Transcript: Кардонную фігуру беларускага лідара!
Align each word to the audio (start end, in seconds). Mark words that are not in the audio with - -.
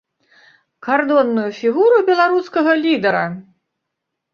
Кардонную 0.87 1.45
фігуру 1.59 2.03
беларускага 2.11 2.71
лідара! 2.85 3.25